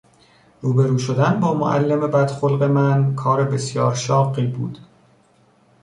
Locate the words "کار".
3.15-3.43